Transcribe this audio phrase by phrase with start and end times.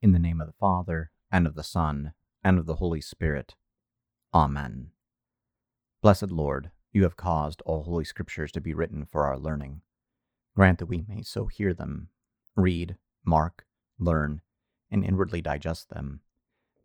[0.00, 2.12] In the name of the Father, and of the Son,
[2.44, 3.56] and of the Holy Spirit.
[4.32, 4.90] Amen.
[6.02, 9.80] Blessed Lord, you have caused all holy scriptures to be written for our learning.
[10.54, 12.10] Grant that we may so hear them,
[12.54, 13.66] read, mark,
[13.98, 14.40] learn,
[14.88, 16.20] and inwardly digest them,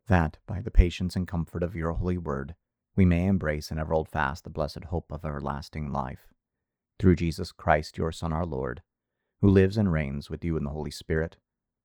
[0.07, 2.55] that, by the patience and comfort of your holy word,
[2.95, 6.33] we may embrace and ever hold fast the blessed hope of everlasting life.
[6.97, 8.81] Through Jesus Christ, your Son, our Lord,
[9.39, 11.37] who lives and reigns with you in the Holy Spirit,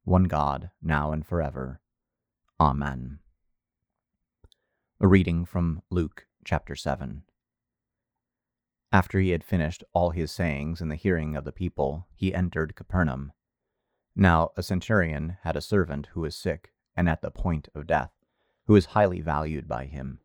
[0.09, 1.82] one God, now and forever.
[2.59, 3.19] Amen.
[5.00, 7.24] A reading from Luke chapter 7.
[8.91, 12.74] After he had finished all his sayings in the hearing of the people, he entered
[12.74, 13.33] Capernaum.
[14.16, 18.12] Now a centurion had a servant who was sick and at the point of death,
[18.64, 20.20] who was highly valued by him.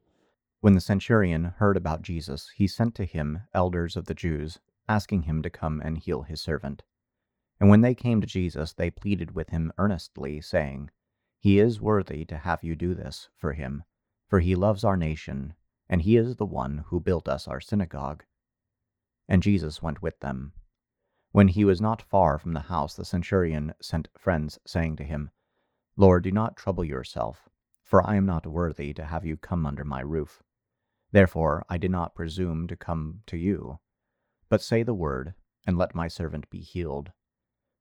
[0.62, 5.24] When the centurion heard about Jesus, he sent to him elders of the Jews, asking
[5.24, 6.84] him to come and heal his servant.
[7.60, 10.90] And when they came to Jesus, they pleaded with him earnestly, saying,
[11.40, 13.84] He is worthy to have you do this for him,
[14.28, 15.54] for he loves our nation,
[15.88, 18.24] and he is the one who built us our synagogue.
[19.28, 20.54] And Jesus went with them.
[21.32, 25.32] When he was not far from the house, the centurion sent friends, saying to him,
[25.96, 27.50] Lord, do not trouble yourself,
[27.84, 30.44] for I am not worthy to have you come under my roof.
[31.12, 33.80] Therefore I did not presume to come to you.
[34.50, 35.36] But say the word,
[35.66, 37.12] and let my servant be healed.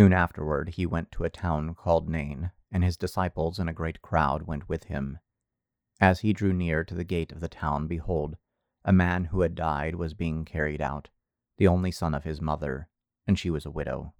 [0.00, 4.00] Soon afterward he went to a town called Nain, and his disciples and a great
[4.00, 5.18] crowd went with him.
[6.00, 8.38] As he drew near to the gate of the town, behold,
[8.82, 11.10] a man who had died was being carried out,
[11.58, 12.88] the only son of his mother,
[13.26, 14.14] and she was a widow,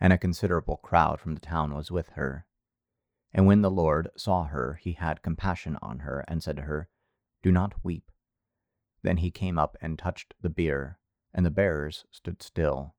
[0.00, 2.46] and a considerable crowd from the town was with her.
[3.34, 6.88] And when the Lord saw her, he had compassion on her, and said to her,
[7.42, 8.10] Do not weep.
[9.02, 10.98] Then he came up and touched the bier,
[11.34, 12.94] and the bearers stood still.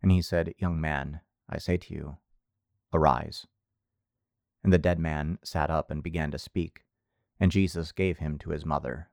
[0.00, 2.16] And he said, Young man, I say to you,
[2.92, 3.46] Arise.
[4.62, 6.84] And the dead man sat up and began to speak,
[7.38, 9.10] and Jesus gave him to his mother.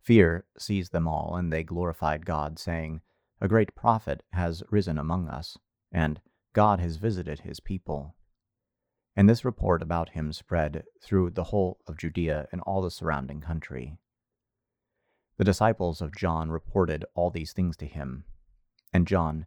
[0.00, 3.00] Fear seized them all, and they glorified God, saying,
[3.40, 5.58] A great prophet has risen among us,
[5.92, 6.20] and
[6.52, 8.14] God has visited his people.
[9.16, 13.40] And this report about him spread through the whole of Judea and all the surrounding
[13.40, 13.98] country.
[15.38, 18.24] The disciples of John reported all these things to him,
[18.92, 19.46] and John,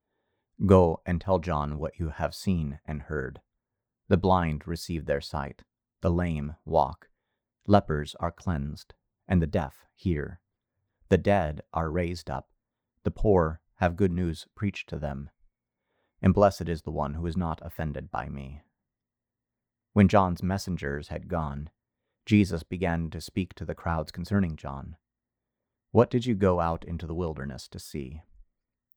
[0.65, 3.41] Go and tell John what you have seen and heard.
[4.09, 5.63] The blind receive their sight,
[6.01, 7.09] the lame walk,
[7.65, 8.93] lepers are cleansed,
[9.27, 10.39] and the deaf hear.
[11.09, 12.49] The dead are raised up,
[13.03, 15.29] the poor have good news preached to them.
[16.21, 18.61] And blessed is the one who is not offended by me.
[19.93, 21.69] When John's messengers had gone,
[22.25, 24.95] Jesus began to speak to the crowds concerning John.
[25.91, 28.21] What did you go out into the wilderness to see?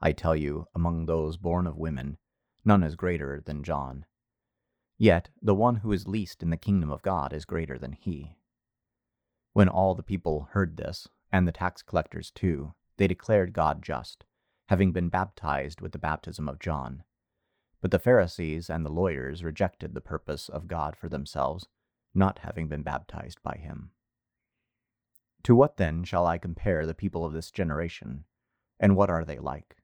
[0.00, 2.18] I tell you, among those born of women,
[2.64, 4.06] none is greater than John.
[4.96, 8.36] Yet the one who is least in the kingdom of God is greater than he.
[9.52, 14.24] When all the people heard this, and the tax collectors too, they declared God just,
[14.68, 17.02] having been baptized with the baptism of John.
[17.80, 21.66] But the Pharisees and the lawyers rejected the purpose of God for themselves,
[22.14, 23.90] not having been baptized by him.
[25.44, 28.24] To what then shall I compare the people of this generation?
[28.80, 29.76] And what are they like?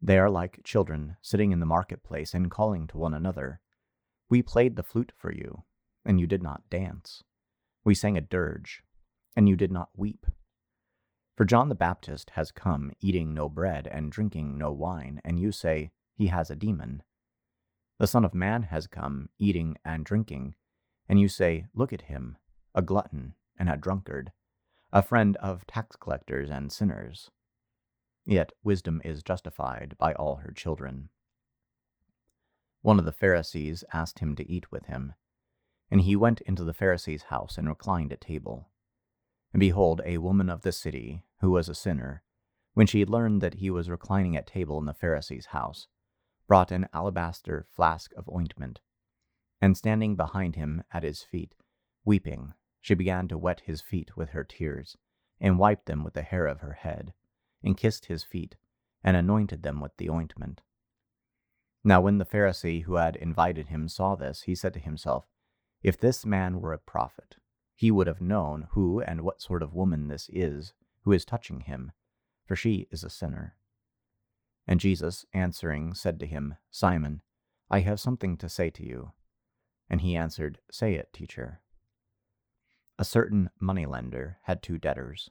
[0.00, 3.60] They are like children sitting in the marketplace and calling to one another.
[4.28, 5.62] We played the flute for you,
[6.04, 7.22] and you did not dance.
[7.84, 8.82] We sang a dirge,
[9.36, 10.26] and you did not weep.
[11.36, 15.50] For John the Baptist has come eating no bread and drinking no wine, and you
[15.50, 17.02] say, He has a demon.
[17.98, 20.54] The Son of Man has come eating and drinking,
[21.08, 22.38] and you say, Look at him,
[22.74, 24.32] a glutton and a drunkard,
[24.92, 27.30] a friend of tax collectors and sinners.
[28.26, 31.10] Yet wisdom is justified by all her children.
[32.80, 35.14] One of the Pharisees asked him to eat with him,
[35.90, 38.70] and he went into the Pharisee's house and reclined at table.
[39.52, 42.22] And behold, a woman of the city, who was a sinner,
[42.72, 45.86] when she learned that he was reclining at table in the Pharisee's house,
[46.46, 48.80] brought an alabaster flask of ointment,
[49.60, 51.54] and standing behind him at his feet,
[52.04, 54.96] weeping, she began to wet his feet with her tears,
[55.40, 57.14] and wiped them with the hair of her head,
[57.64, 58.56] and kissed his feet,
[59.02, 60.60] and anointed them with the ointment.
[61.82, 65.26] Now, when the Pharisee who had invited him saw this, he said to himself,
[65.82, 67.36] If this man were a prophet,
[67.74, 70.72] he would have known who and what sort of woman this is
[71.02, 71.92] who is touching him,
[72.46, 73.56] for she is a sinner.
[74.66, 77.20] And Jesus, answering, said to him, Simon,
[77.70, 79.12] I have something to say to you.
[79.90, 81.60] And he answered, Say it, teacher.
[82.98, 85.30] A certain moneylender had two debtors.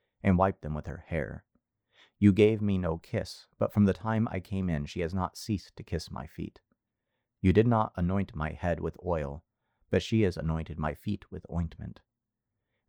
[0.23, 1.43] and wiped them with her hair.
[2.19, 5.37] You gave me no kiss, but from the time I came in she has not
[5.37, 6.59] ceased to kiss my feet.
[7.41, 9.43] You did not anoint my head with oil
[9.91, 11.99] but she has anointed my feet with ointment.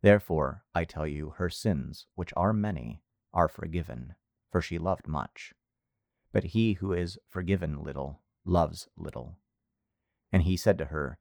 [0.01, 3.03] Therefore, I tell you, her sins, which are many,
[3.33, 4.15] are forgiven,
[4.51, 5.53] for she loved much.
[6.31, 9.37] But he who is forgiven little loves little.
[10.31, 11.19] And he said to her,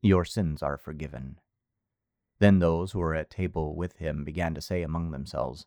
[0.00, 1.38] Your sins are forgiven.
[2.40, 5.66] Then those who were at table with him began to say among themselves,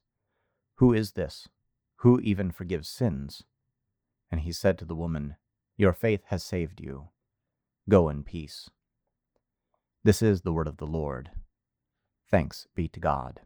[0.76, 1.48] Who is this?
[1.98, 3.44] Who even forgives sins?
[4.32, 5.36] And he said to the woman,
[5.78, 7.10] Your faith has saved you.
[7.90, 8.70] Go in peace.
[10.04, 11.32] This is the word of the Lord.
[12.30, 13.42] Thanks be to God.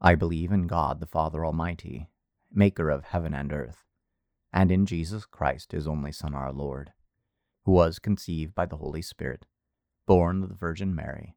[0.00, 2.08] I believe in God the Father Almighty,
[2.50, 3.84] maker of heaven and earth,
[4.52, 6.92] and in Jesus Christ, his only Son, our Lord,
[7.64, 9.46] who was conceived by the Holy Spirit,
[10.06, 11.36] born of the Virgin Mary,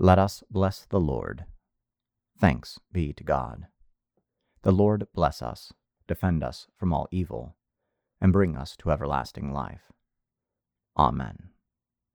[0.00, 1.44] Let us bless the Lord.
[2.40, 3.66] Thanks be to God.
[4.62, 5.72] The Lord bless us,
[6.06, 7.56] defend us from all evil
[8.20, 9.90] and bring us to everlasting life.
[10.96, 11.50] Amen.